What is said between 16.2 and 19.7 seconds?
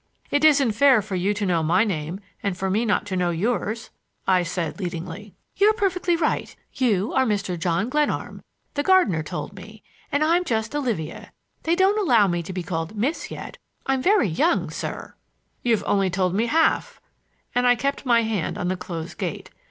me half,"—and I kept my hand on the closed gate.